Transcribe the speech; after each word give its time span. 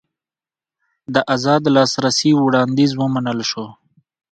د 1.13 1.15
ازاد 1.33 1.63
لاسرسي 1.75 2.31
وړاندیز 2.41 2.91
ومنل 3.01 3.39
شو. 3.49 3.65